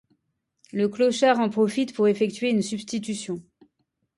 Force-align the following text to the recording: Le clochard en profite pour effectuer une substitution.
Le 0.73 0.89
clochard 0.89 1.39
en 1.39 1.49
profite 1.51 1.93
pour 1.93 2.07
effectuer 2.07 2.49
une 2.49 2.63
substitution. 2.63 3.39